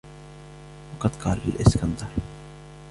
[0.93, 2.07] وَقَدْ قَالَ الْإِسْكَنْدَرُ